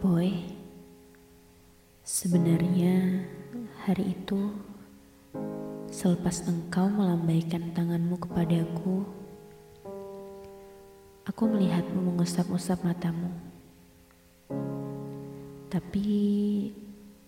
[0.00, 0.32] Boy,
[2.00, 3.20] sebenarnya
[3.84, 4.48] hari itu
[5.92, 9.04] selepas engkau melambaikan tanganmu kepadaku,
[11.28, 13.28] aku melihatmu mengusap-usap matamu.
[15.68, 16.08] Tapi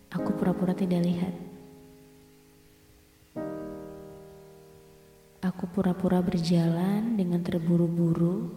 [0.08, 1.34] aku pura-pura tidak lihat.
[5.44, 8.48] Aku pura-pura berjalan dengan terburu-buru,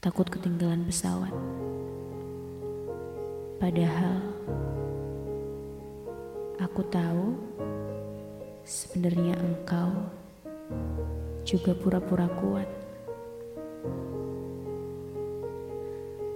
[0.00, 1.36] takut ketinggalan pesawat.
[3.60, 4.24] Padahal
[6.56, 7.36] aku tahu
[8.64, 9.92] sebenarnya engkau
[11.44, 12.64] juga pura-pura kuat.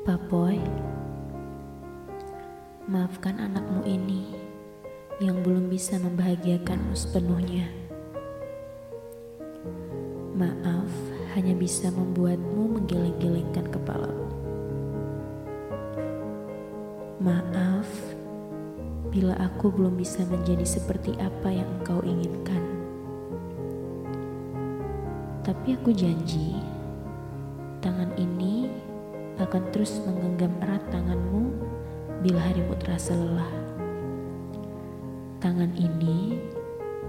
[0.05, 0.61] Papoy,
[2.93, 4.29] maafkan anakmu ini
[5.17, 7.73] yang belum bisa membahagiakanmu sepenuhnya.
[10.37, 10.93] Maaf
[11.33, 14.44] hanya bisa membuatmu menggeleng-gelengkan kepalamu.
[17.23, 17.87] Maaf
[19.15, 22.59] bila aku belum bisa menjadi seperti apa yang engkau inginkan.
[25.47, 26.59] Tapi aku janji,
[27.79, 28.67] tangan ini
[29.39, 31.55] akan terus menggenggam erat tanganmu
[32.27, 33.55] bila harimu terasa lelah.
[35.39, 36.43] Tangan ini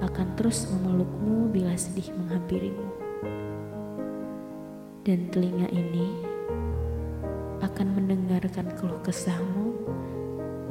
[0.05, 2.87] akan terus memelukmu bila sedih menghampirimu.
[5.01, 6.13] Dan telinga ini
[7.65, 9.64] akan mendengarkan keluh kesahmu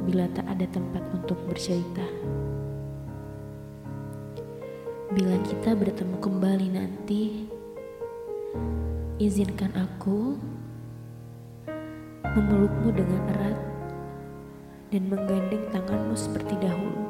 [0.05, 2.05] bila tak ada tempat untuk bercerita.
[5.09, 7.49] Bila kita bertemu kembali nanti,
[9.17, 10.37] izinkan aku
[12.37, 13.59] memelukmu dengan erat
[14.93, 17.03] dan menggandeng tanganmu seperti dahulu.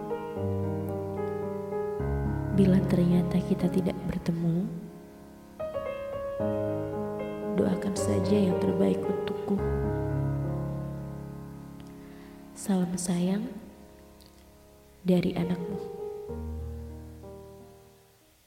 [2.55, 4.63] Bila ternyata kita tidak bertemu,
[7.59, 9.59] doakan saja yang terbaik untukku.
[12.65, 13.45] Salam sayang
[15.05, 15.77] dari anakmu.